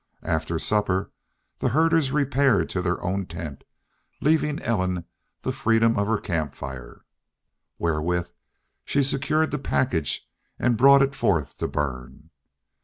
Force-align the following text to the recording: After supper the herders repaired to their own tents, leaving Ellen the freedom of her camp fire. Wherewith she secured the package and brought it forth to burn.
After 0.23 0.57
supper 0.57 1.11
the 1.59 1.69
herders 1.69 2.11
repaired 2.11 2.71
to 2.71 2.81
their 2.81 2.99
own 3.03 3.27
tents, 3.27 3.61
leaving 4.19 4.57
Ellen 4.63 5.05
the 5.43 5.51
freedom 5.51 5.95
of 5.95 6.07
her 6.07 6.17
camp 6.19 6.55
fire. 6.55 7.05
Wherewith 7.77 8.31
she 8.83 9.03
secured 9.03 9.51
the 9.51 9.59
package 9.59 10.27
and 10.57 10.75
brought 10.75 11.03
it 11.03 11.13
forth 11.13 11.59
to 11.59 11.67
burn. 11.67 12.31